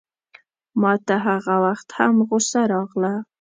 ماته 0.81 1.15
هغه 1.27 1.55
وخت 1.65 1.87
هم 1.97 2.15
غوسه 2.27 2.61
راغله. 2.71 3.13